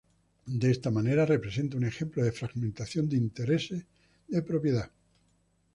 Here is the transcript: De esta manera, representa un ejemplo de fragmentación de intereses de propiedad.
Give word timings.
De 0.47 0.71
esta 0.71 0.89
manera, 0.89 1.27
representa 1.27 1.77
un 1.77 1.83
ejemplo 1.83 2.23
de 2.23 2.31
fragmentación 2.31 3.07
de 3.07 3.17
intereses 3.17 3.85
de 4.29 4.41
propiedad. 4.41 4.89